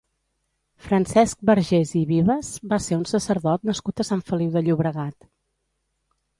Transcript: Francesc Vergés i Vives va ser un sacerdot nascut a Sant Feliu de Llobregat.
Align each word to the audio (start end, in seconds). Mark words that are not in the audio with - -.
Francesc 0.85 1.43
Vergés 1.49 1.91
i 1.99 2.01
Vives 2.13 2.49
va 2.73 2.81
ser 2.87 2.99
un 3.03 3.05
sacerdot 3.13 3.71
nascut 3.73 4.03
a 4.03 4.09
Sant 4.11 4.27
Feliu 4.33 4.59
de 4.59 4.67
Llobregat. 4.69 5.33